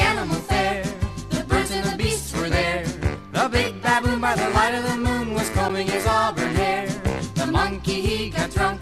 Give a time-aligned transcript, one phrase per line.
[0.00, 0.82] animal fair.
[1.30, 2.84] The birds and the beasts were there.
[3.32, 6.86] The big baboon by the light of the moon was combing his auburn hair.
[7.34, 8.80] The monkey he got drunk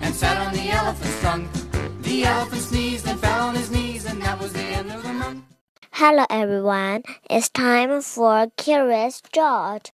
[0.00, 1.48] and sat on the elephant's trunk.
[2.02, 5.12] The elephant sneezed and fell on his knees, and that was the end of the
[5.12, 5.44] month.
[5.92, 9.92] Hello everyone, it's time for Curious George.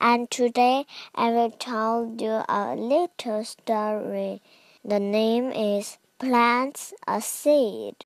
[0.00, 4.42] And today I will tell you a little story.
[4.84, 8.04] The name is Plants a Seed.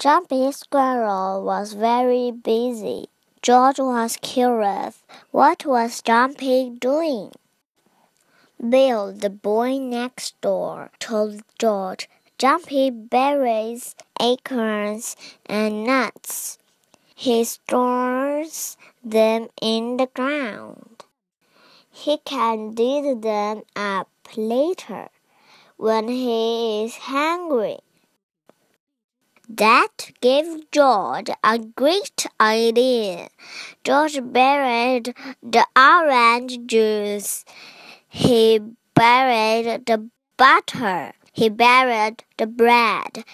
[0.00, 3.08] Jumpy Squirrel was very busy.
[3.42, 5.02] George was curious.
[5.30, 7.32] What was Jumpy doing?
[8.66, 16.56] Bill, the boy next door, told George Jumpy buries, acorns, and nuts.
[17.14, 21.04] He stores them in the ground.
[21.90, 25.10] He can dig them up later
[25.76, 27.80] when he is hungry.
[29.56, 33.30] That gave George a great idea.
[33.82, 37.44] George buried the orange juice.
[38.08, 38.60] He
[38.94, 41.14] buried the butter.
[41.32, 43.24] He buried the bread.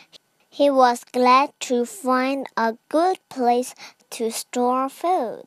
[0.48, 3.74] He was glad to find a good place
[4.12, 5.44] to store food.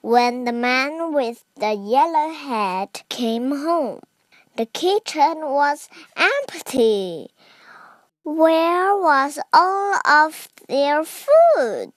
[0.00, 4.00] When the man with the yellow hat came home,
[4.56, 7.28] the kitchen was empty.
[8.28, 11.94] Where was all of their food?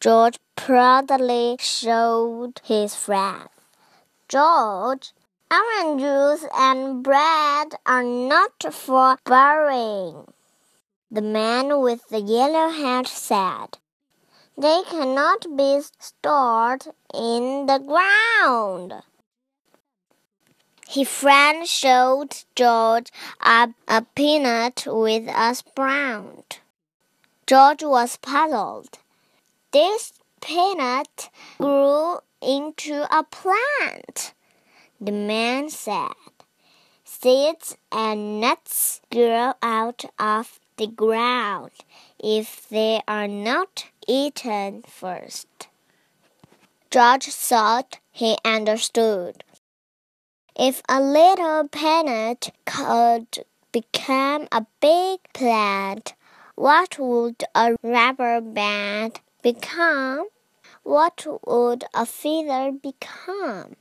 [0.00, 3.50] George proudly showed his friend.
[4.26, 5.12] George,
[5.52, 10.32] orange juice and bread are not for burying.
[11.10, 13.76] The man with the yellow hat said.
[14.56, 19.02] They cannot be stored in the ground.
[20.88, 26.60] His friend showed George a, a peanut with a sprout.
[27.48, 28.98] George was puzzled.
[29.72, 34.34] This peanut grew into a plant,
[35.00, 36.14] the man said.
[37.04, 41.70] Seeds and nuts grow out of the ground
[42.18, 45.68] if they are not eaten first.
[46.90, 49.42] George thought he understood.
[50.56, 56.14] If a little peanut could become a big plant,
[56.54, 60.28] what would a rubber band become?
[60.84, 63.74] What would a feather become?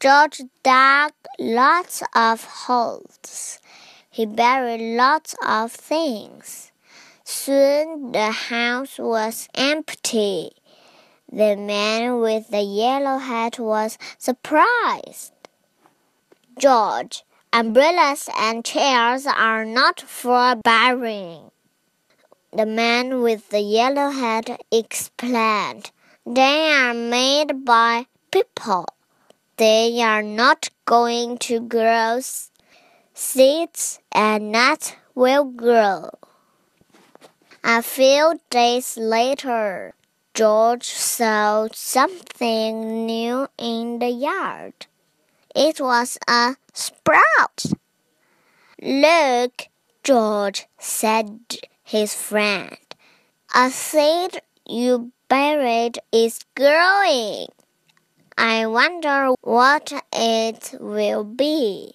[0.00, 3.60] George dug lots of holes.
[4.10, 6.71] He buried lots of things.
[7.24, 10.50] Soon the house was empty.
[11.30, 15.32] The man with the yellow hat was surprised.
[16.58, 21.50] George, umbrellas and chairs are not for burying.
[22.52, 25.90] The man with the yellow hat explained.
[26.26, 28.86] They are made by people.
[29.56, 32.20] They are not going to grow.
[33.14, 36.10] Seeds and nuts will grow.
[37.64, 39.94] A few days later,
[40.34, 44.86] George saw something new in the yard.
[45.54, 47.66] It was a sprout.
[48.82, 49.68] Look,
[50.02, 51.38] George, said
[51.84, 52.76] his friend.
[53.54, 57.46] A seed you buried is growing.
[58.36, 61.94] I wonder what it will be.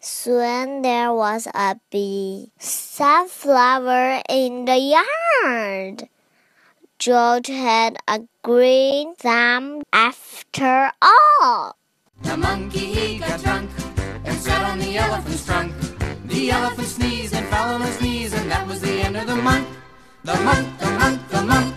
[0.00, 6.08] Soon there was a bee sunflower in the yard.
[6.98, 11.76] George had a green thumb after all.
[12.22, 13.70] The monkey he got drunk
[14.24, 15.74] and sat on the elephant's trunk.
[16.26, 19.36] The elephant sneezed and fell on his knees, and that was the end of the
[19.36, 19.68] month
[20.24, 21.30] The month the month.
[21.30, 21.75] The month